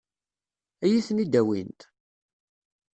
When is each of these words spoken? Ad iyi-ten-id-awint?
Ad 0.83 0.89
iyi-ten-id-awint? 0.89 1.81